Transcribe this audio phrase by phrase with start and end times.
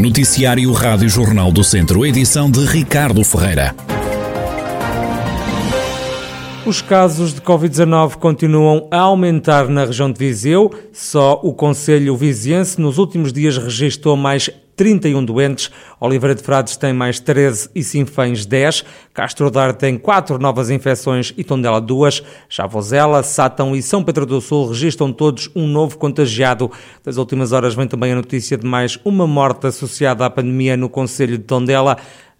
[0.00, 3.74] Noticiário Rádio Jornal do Centro, edição de Ricardo Ferreira.
[6.64, 10.70] Os casos de Covid-19 continuam a aumentar na região de Viseu.
[10.90, 14.48] Só o Conselho Viziense nos últimos dias registrou mais
[14.80, 15.70] 31 doentes.
[16.00, 18.82] Oliveira de Frades tem mais 13 e Sinfãs 10.
[19.12, 22.22] Castro Dar tem 4 novas infecções e Tondela 2.
[22.48, 26.70] Chavozela, Sátão e São Pedro do Sul registram todos um novo contagiado.
[27.04, 30.88] Das últimas horas vem também a notícia de mais uma morte associada à pandemia no
[30.88, 31.98] Conselho de Tondela.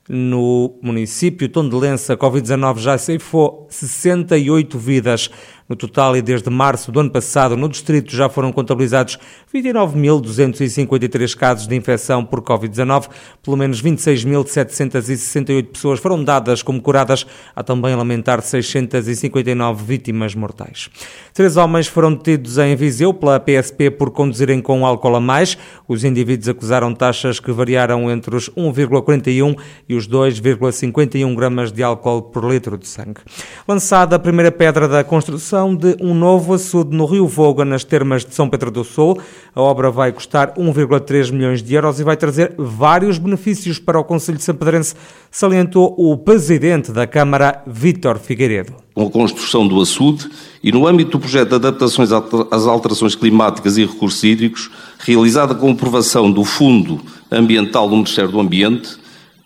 [0.08, 5.30] No município Tondelense, a Covid-19 já ceifou 68 vidas.
[5.70, 9.16] No total, e desde março do ano passado, no distrito já foram contabilizados
[9.54, 13.08] 29.253 casos de infecção por Covid-19.
[13.40, 17.24] Pelo menos 26.768 pessoas foram dadas como curadas.
[17.54, 20.90] Há também a lamentar 659 vítimas mortais.
[21.32, 25.56] Três homens foram detidos em Viseu pela PSP por conduzirem com álcool a mais.
[25.86, 29.56] Os indivíduos acusaram taxas que variaram entre os 1,41
[29.88, 33.20] e os 2,51 gramas de álcool por litro de sangue.
[33.68, 37.84] Lançada a primeira pedra da construção, construção de um novo açude no Rio Voga, nas
[37.84, 39.20] termas de São Pedro do Sul.
[39.54, 44.04] A obra vai custar 1,3 milhões de euros e vai trazer vários benefícios para o
[44.04, 44.94] Conselho de São Pedrense,
[45.30, 48.74] salientou o presidente da Câmara, Vítor Figueiredo.
[48.94, 50.28] Com a construção do açude
[50.62, 55.70] e no âmbito do projeto de adaptações às alterações climáticas e recursos hídricos, realizada com
[55.70, 57.00] aprovação do Fundo
[57.30, 58.99] Ambiental do Ministério do Ambiente,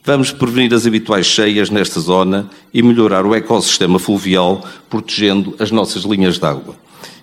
[0.06, 6.02] Vamos prevenir as habituais cheias nesta zona e melhorar o ecossistema fluvial, protegendo as nossas
[6.02, 6.76] linhas de água.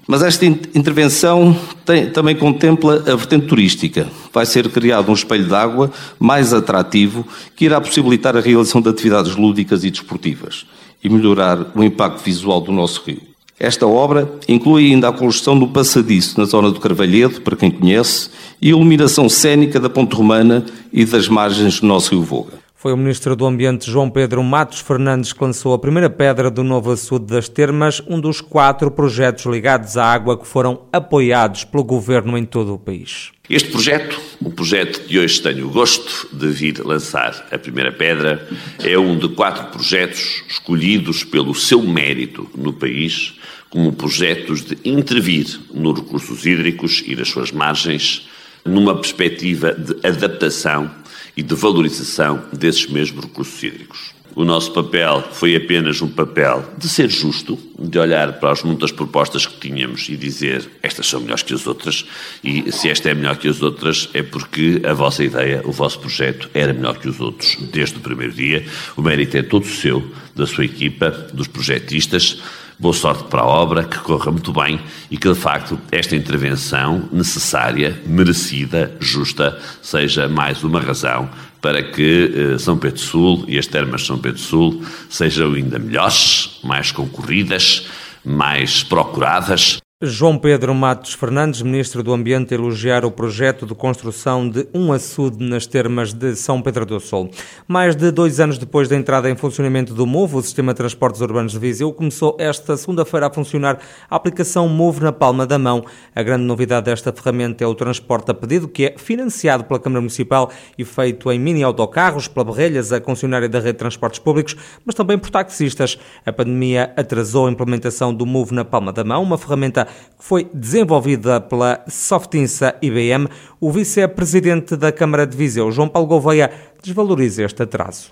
[0.07, 4.07] Mas esta intervenção tem, também contempla a vertente turística.
[4.33, 7.23] Vai ser criado um espelho de água mais atrativo
[7.55, 10.65] que irá possibilitar a realização de atividades lúdicas e desportivas
[11.03, 13.21] e melhorar o impacto visual do nosso rio.
[13.59, 18.31] Esta obra inclui ainda a construção do passadiço na zona do Carvalhedo, para quem conhece,
[18.59, 22.60] e a iluminação cênica da Ponte Romana e das margens do nosso rio Voga.
[22.81, 26.63] Foi o Ministro do Ambiente João Pedro Matos Fernandes que lançou a primeira pedra do
[26.63, 31.83] novo açude das Termas, um dos quatro projetos ligados à água que foram apoiados pelo
[31.83, 33.33] Governo em todo o país.
[33.47, 38.49] Este projeto, o projeto de hoje tenho o gosto de vir lançar a primeira pedra,
[38.83, 43.35] é um de quatro projetos escolhidos pelo seu mérito no país
[43.69, 48.27] como projetos de intervir nos recursos hídricos e nas suas margens
[48.65, 50.89] numa perspectiva de adaptação
[51.35, 54.21] e de valorização desses mesmos recursos hídricos.
[54.33, 58.89] O nosso papel foi apenas um papel de ser justo, de olhar para as muitas
[58.91, 62.05] propostas que tínhamos e dizer estas são melhores que as outras,
[62.41, 65.99] e se esta é melhor que as outras é porque a vossa ideia, o vosso
[65.99, 68.65] projeto era melhor que os outros desde o primeiro dia.
[68.95, 70.01] O mérito é todo seu,
[70.33, 72.41] da sua equipa, dos projetistas,
[72.81, 74.81] Boa sorte para a obra, que corra muito bem
[75.11, 81.29] e que, de facto, esta intervenção necessária, merecida, justa, seja mais uma razão
[81.61, 85.77] para que eh, São Pedro Sul e as termas de São Pedro Sul sejam ainda
[85.77, 87.85] melhores, mais concorridas,
[88.25, 89.79] mais procuradas.
[90.03, 95.47] João Pedro Matos Fernandes, Ministro do Ambiente, elogiar o projeto de construção de um açude
[95.47, 97.29] nas termas de São Pedro do Sul.
[97.67, 101.21] Mais de dois anos depois da entrada em funcionamento do MOVE, o Sistema de Transportes
[101.21, 103.77] Urbanos de Viseu, começou esta segunda-feira a funcionar
[104.09, 105.85] a aplicação MOVE na palma da mão.
[106.15, 110.01] A grande novidade desta ferramenta é o transporte a pedido, que é financiado pela Câmara
[110.01, 114.55] Municipal e feito em mini autocarros, pela Barrelhas, a concessionária da rede de transportes públicos,
[114.83, 115.99] mas também por taxistas.
[116.25, 120.47] A pandemia atrasou a implementação do MOVE na palma da mão, uma ferramenta que foi
[120.53, 123.27] desenvolvida pela Softinsa IBM,
[123.59, 126.51] o vice-presidente da Câmara de Viseu, João Paulo Gouveia,
[126.83, 128.11] desvaloriza este atraso.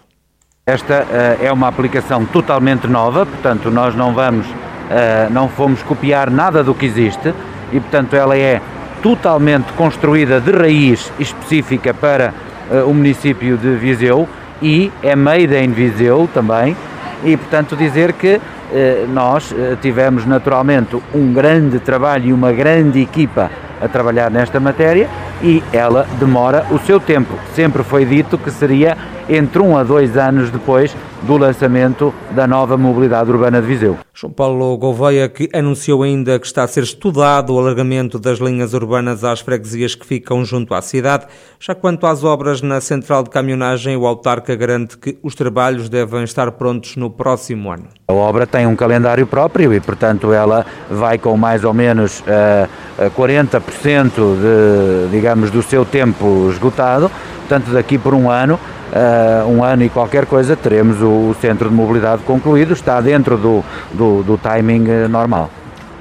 [0.66, 6.30] Esta uh, é uma aplicação totalmente nova, portanto nós não vamos, uh, não fomos copiar
[6.30, 7.34] nada do que existe
[7.72, 8.62] e portanto ela é
[9.02, 12.34] totalmente construída de raiz específica para
[12.70, 14.28] uh, o município de Viseu
[14.62, 16.76] e é made in Viseu também
[17.24, 18.40] e portanto dizer que
[18.72, 23.50] eh, nós eh, tivemos naturalmente um grande trabalho e uma grande equipa
[23.82, 25.10] a trabalhar nesta matéria
[25.42, 27.34] e ela demora o seu tempo.
[27.56, 28.98] Sempre foi dito que seria
[29.30, 33.98] entre um a dois anos depois do lançamento da nova mobilidade urbana de Viseu.
[34.14, 38.74] João Paulo Gouveia, que anunciou ainda que está a ser estudado o alargamento das linhas
[38.74, 41.28] urbanas às freguesias que ficam junto à cidade.
[41.60, 46.24] Já quanto às obras na central de caminhonagem, o autarca garante que os trabalhos devem
[46.24, 47.88] estar prontos no próximo ano.
[48.08, 53.10] A obra tem um calendário próprio e, portanto, ela vai com mais ou menos uh,
[53.12, 57.12] 40% de, digamos, do seu tempo esgotado.
[57.40, 58.60] Portanto, daqui por um ano
[58.92, 63.64] uh, um ano e qualquer coisa, teremos o, centro de mobilidade concluído, está dentro do,
[63.94, 65.50] do, do timing uh, normal.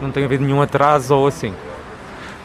[0.00, 1.52] Não tem havido nenhum atraso ou assim?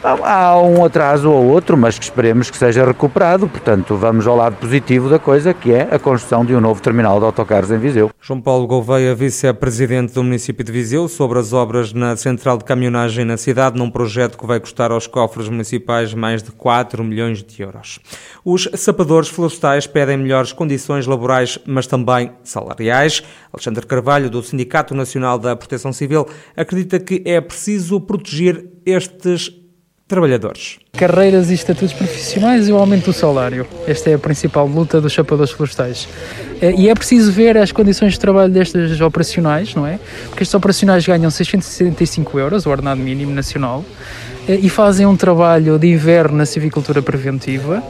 [0.06, 3.48] Há um atraso ou outro, mas que esperemos que seja recuperado.
[3.48, 7.18] Portanto, vamos ao lado positivo da coisa, que é a construção de um novo terminal
[7.18, 8.10] de autocarros em Viseu.
[8.20, 13.24] João Paulo Gouveia, vice-presidente do município de Viseu, sobre as obras na central de caminhonagem
[13.24, 17.62] na cidade, num projeto que vai custar aos cofres municipais mais de 4 milhões de
[17.62, 17.98] euros.
[18.44, 23.22] Os sapadores florestais pedem melhores condições laborais, mas também salariais.
[23.50, 29.63] Alexandre Carvalho, do Sindicato Nacional da Proteção Civil, acredita que é preciso proteger estes
[30.06, 30.78] trabalhadores.
[30.92, 33.66] Carreiras e estatutos profissionais e o aumento do salário.
[33.86, 36.06] Esta é a principal luta dos chapadores florestais.
[36.60, 39.98] Eh, e é preciso ver as condições de trabalho destes operacionais, não é?
[40.28, 43.84] Porque estes operacionais ganham 665 euros, o ordenado mínimo nacional,
[44.46, 47.82] eh, e fazem um trabalho de inverno na civicultura preventiva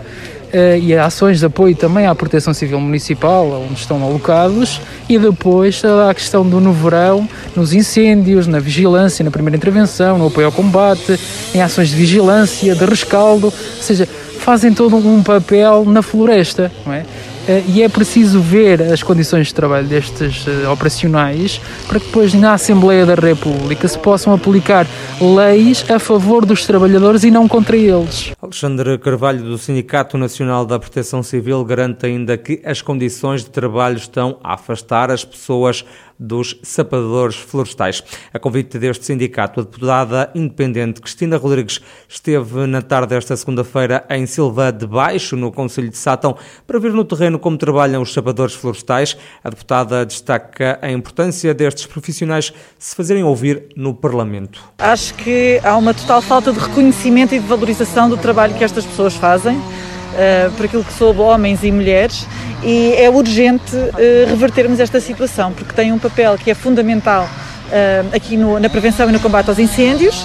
[0.81, 6.15] e ações de apoio também à Proteção Civil Municipal, onde estão alocados, e depois a
[6.15, 11.19] questão do no verão, nos incêndios, na vigilância, na primeira intervenção, no apoio ao combate,
[11.55, 14.06] em ações de vigilância, de rescaldo, ou seja,
[14.39, 17.05] fazem todo um papel na floresta, não é?
[17.46, 22.32] Eh, e é preciso ver as condições de trabalho destes uh, operacionais para que depois
[22.32, 24.87] na Assembleia da República se possam aplicar
[25.20, 28.32] leis a favor dos trabalhadores e não contra eles.
[28.41, 33.99] Alexandre Carvalho, do Sindicato Nacional da Proteção Civil, garante ainda que as condições de trabalho
[33.99, 35.85] estão a afastar as pessoas
[36.19, 38.02] dos sapadores florestais.
[38.32, 44.26] A convite deste sindicato, a deputada independente Cristina Rodrigues esteve na tarde desta segunda-feira em
[44.26, 48.55] Silva de Baixo, no Conselho de Sátão, para ver no terreno como trabalham os sapadores
[48.55, 49.16] florestais.
[49.43, 54.62] A deputada destaca a importância destes profissionais se fazerem ouvir no Parlamento.
[54.78, 58.84] Acho que há uma total falta de reconhecimento e de valorização do trabalho que estas
[58.84, 59.60] pessoas fazem.
[60.14, 62.25] Uh, por aquilo que soube homens e mulheres
[62.62, 68.14] e é urgente uh, revertermos esta situação, porque tem um papel que é fundamental uh,
[68.14, 70.25] aqui no, na prevenção e no combate aos incêndios.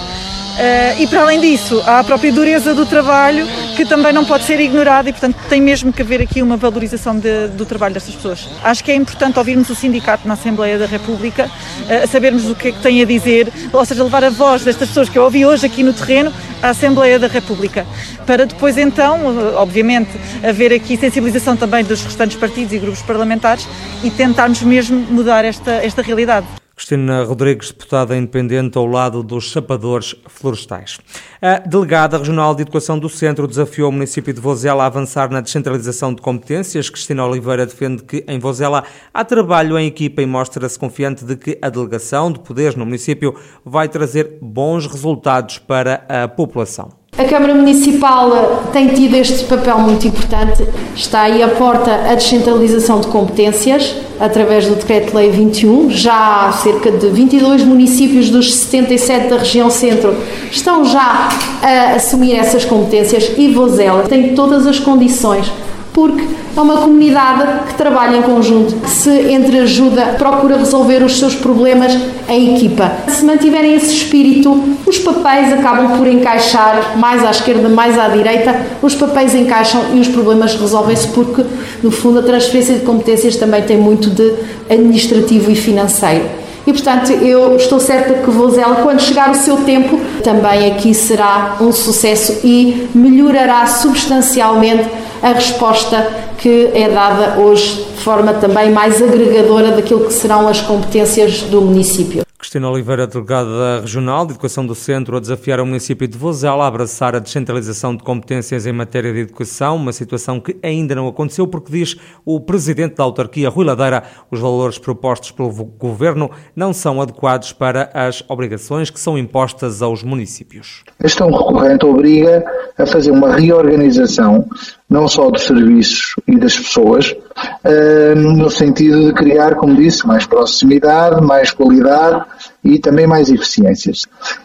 [0.59, 3.47] Uh, e para além disso, há a própria dureza do trabalho
[3.77, 7.17] que também não pode ser ignorada e, portanto, tem mesmo que haver aqui uma valorização
[7.17, 8.49] de, do trabalho destas pessoas.
[8.61, 12.67] Acho que é importante ouvirmos o sindicato na Assembleia da República, uh, sabermos o que
[12.67, 15.45] é que tem a dizer, ou seja, levar a voz destas pessoas que eu ouvi
[15.45, 17.87] hoje aqui no terreno à Assembleia da República,
[18.25, 20.09] para depois então, obviamente,
[20.43, 23.65] haver aqui sensibilização também dos restantes partidos e grupos parlamentares
[24.03, 26.58] e tentarmos mesmo mudar esta, esta realidade.
[26.79, 30.97] Cristina Rodrigues, deputada independente ao lado dos sapadores florestais.
[31.41, 35.41] A delegada regional de Educação do Centro desafiou o município de Vozela a avançar na
[35.41, 36.89] descentralização de competências.
[36.89, 41.59] Cristina Oliveira defende que em Vozela há trabalho em equipa e mostra-se confiante de que
[41.61, 43.35] a delegação de poderes no município
[43.65, 46.93] vai trazer bons resultados para a população.
[47.19, 50.65] A Câmara Municipal tem tido este papel muito importante.
[50.95, 55.89] Está aí a porta a descentralização de competências através do Decreto-Lei 21.
[55.89, 60.15] Já cerca de 22 municípios dos 77 da região centro
[60.49, 61.27] estão já
[61.61, 65.51] a assumir essas competências e Vozela tem todas as condições
[65.93, 66.23] porque
[66.55, 71.97] é uma comunidade que trabalha em conjunto, que se entreajuda, procura resolver os seus problemas
[72.27, 72.91] em equipa.
[73.07, 78.55] Se mantiverem esse espírito, os papéis acabam por encaixar mais à esquerda, mais à direita,
[78.81, 81.43] os papéis encaixam e os problemas resolvem-se porque,
[81.81, 84.33] no fundo, a transferência de competências também tem muito de
[84.69, 86.38] administrativo e financeiro.
[86.69, 91.57] E, portanto, eu estou certa que Vozela, quando chegar o seu tempo, também aqui será
[91.59, 94.87] um sucesso e melhorará substancialmente
[95.19, 96.07] a resposta
[96.37, 101.61] que é dada hoje de forma também mais agregadora daquilo que serão as competências do
[101.61, 102.23] município.
[102.37, 106.67] Cristina Oliveira, delegada regional de Educação do Centro, a desafiar o município de Vozela a
[106.67, 111.45] abraçar a descentralização de competências em matéria de educação, uma situação que ainda não aconteceu
[111.45, 117.01] porque, diz o presidente da autarquia, Rui Ladeira, os valores propostos pelo governo não são
[117.01, 120.83] adequados para as obrigações que são impostas aos municípios.
[120.97, 122.45] A questão recorrente obriga
[122.77, 124.47] a fazer uma reorganização
[124.89, 127.15] não só dos serviços e das pessoas,
[127.63, 132.25] eh, no sentido de criar, como disse, mais proximidade, mais qualidade
[132.63, 133.99] e também mais eficiências.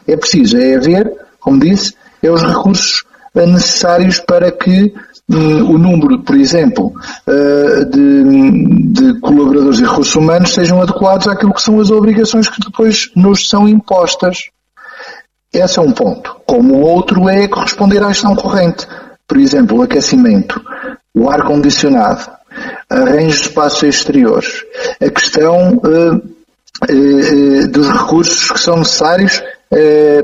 [0.07, 1.11] É preciso é haver,
[1.41, 4.95] como disse, é os recursos necessários para que
[5.29, 6.93] hum, o número, por exemplo,
[7.27, 12.61] eh, de, de, colaboradores e recursos humanos sejam adequados àquilo que são as obrigações que
[12.61, 14.51] depois nos são impostas.
[15.53, 16.37] Esse é um ponto.
[16.47, 18.87] Como o outro é corresponder à gestão corrente.
[19.27, 20.61] Por exemplo, o aquecimento,
[21.15, 22.31] o ar-condicionado,
[22.91, 24.65] arranjo de espaços exteriores,
[25.01, 29.43] a questão uh, uh, dos recursos que são necessários,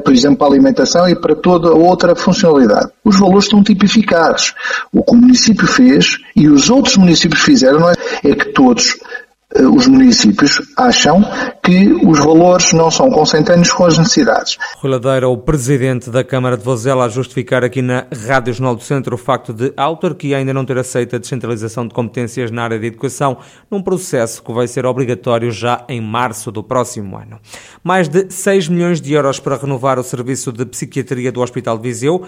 [0.05, 2.93] por exemplo, para a alimentação e para toda outra funcionalidade.
[3.05, 4.55] Os valores estão tipificados.
[4.93, 9.30] O que o município fez e os outros municípios fizeram é, é que todos eh,
[9.59, 11.23] os municípios acham
[11.63, 14.57] que os valores não são consentâneos com as necessidades.
[14.77, 18.83] Rui Ladeira, o presidente da Câmara de Vozela, a justificar aqui na Rádio Jornal do
[18.83, 22.63] Centro o facto de a autarquia ainda não ter aceito a descentralização de competências na
[22.63, 23.39] área de educação,
[23.71, 27.41] num processo que vai ser obrigatório já em março do próximo ano.
[27.83, 31.83] Mais de 6 milhões de euros para renovar o serviço de psiquiatria do Hospital de
[31.83, 32.25] Viseu.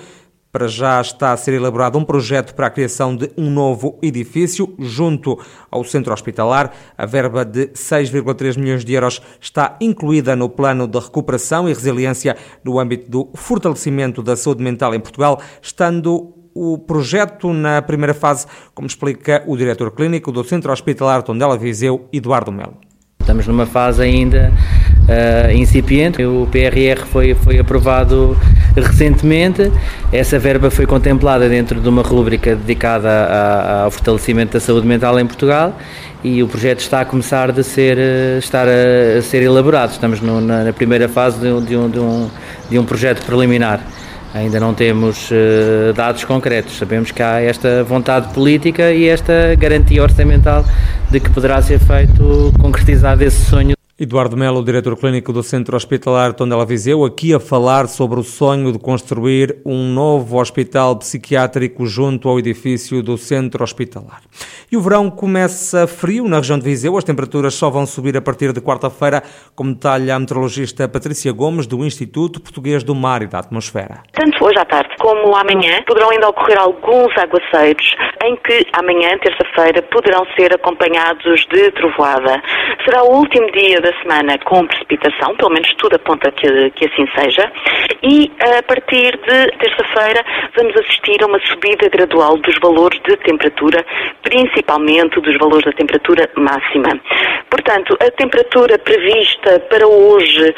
[0.53, 4.75] Para já está a ser elaborado um projeto para a criação de um novo edifício
[4.79, 5.39] junto
[5.71, 6.75] ao centro hospitalar.
[6.99, 12.37] A verba de 6,3 milhões de euros está incluída no plano de recuperação e resiliência
[12.63, 18.47] no âmbito do fortalecimento da saúde mental em Portugal, estando o projeto na primeira fase,
[18.75, 22.77] como explica o diretor clínico do Centro Hospitalar Tondela Viseu, Eduardo Melo.
[23.23, 26.23] Estamos numa fase ainda uh, incipiente.
[26.27, 28.37] O PRR foi, foi aprovado
[28.77, 29.71] recentemente.
[30.13, 35.19] Essa verba foi contemplada dentro de uma rúbrica dedicada a, ao fortalecimento da saúde mental
[35.19, 35.77] em Portugal
[36.25, 39.93] e o projeto está a começar a ser, eh, estar a, a ser elaborado.
[39.93, 42.31] Estamos no, na, na, primeira fase de, de, um, de, um,
[42.71, 43.81] de um projeto preliminar.
[44.35, 46.79] Ainda não temos uh, dados concretos.
[46.79, 50.65] Sabemos que há esta vontade política e esta garantia orçamental
[51.11, 53.82] de que poderá ser feito, concretizado esse sonho.
[54.03, 58.73] Eduardo Melo, diretor clínico do Centro Hospitalar Tondela Viseu, aqui a falar sobre o sonho
[58.73, 64.23] de construir um novo hospital psiquiátrico junto ao edifício do Centro Hospitalar.
[64.73, 68.21] E o verão começa frio na região de Viseu, as temperaturas só vão subir a
[68.21, 69.23] partir de quarta-feira,
[69.55, 74.03] como detalha a meteorologista Patrícia Gomes, do Instituto Português do Mar e da Atmosfera.
[74.15, 77.95] Tanto hoje à tarde como amanhã poderão ainda ocorrer alguns aguaceiros,
[78.25, 82.43] em que amanhã, terça-feira, poderão ser acompanhados de trovoada.
[82.85, 87.07] Será o último dia da semana com precipitação, pelo menos tudo aponta que, que assim
[87.17, 87.51] seja,
[88.03, 90.25] e a partir de terça-feira
[90.57, 93.85] vamos assistir a uma subida gradual dos valores de temperatura,
[94.23, 97.01] principalmente dos valores da temperatura máxima.
[97.51, 100.55] Portanto, a temperatura prevista para hoje,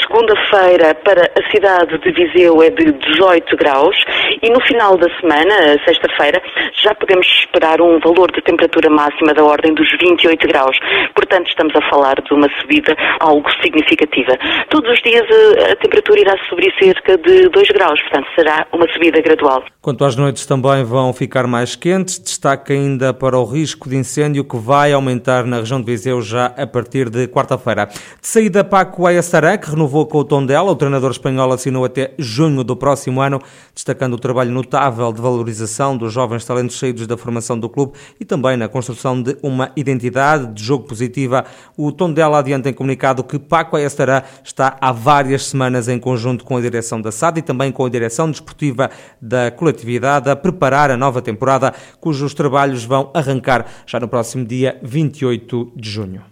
[0.00, 3.96] segunda-feira, para a cidade de Viseu é de 18 graus
[4.42, 6.42] e no final da semana, sexta-feira,
[6.82, 10.76] já podemos esperar um valor de temperatura máxima da ordem dos 28 graus.
[11.14, 14.36] Portanto, estamos a falar de uma subida algo significativa.
[14.70, 18.86] Todos os dias eh, a temperatura irá subir cerca de 2 graus, portanto, será uma
[18.92, 19.64] subida gradual.
[19.80, 24.44] Quanto às noites também vão ficar mais quentes, destaque ainda para o risco de incêndio
[24.44, 27.86] que vai aumentar na região de Viseu já a partir de quarta-feira.
[27.86, 32.12] De saída, Paco Ayassarã, que renovou com o tom dela, o treinador espanhol assinou até
[32.18, 33.40] junho do próximo ano,
[33.74, 38.24] destacando o trabalho notável de valorização dos jovens talentos saídos da formação do clube e
[38.24, 41.44] também na construção de uma identidade de jogo positiva.
[41.76, 46.44] O tom dela adianta em comunicado que Paco Ayassarã está há várias semanas em conjunto
[46.44, 48.88] com a direção da SAD e também com a direção desportiva
[49.20, 54.78] da coletividade a preparar a nova temporada, cujos trabalhos vão arrancar já no próximo dia
[54.82, 56.26] 28 de junho.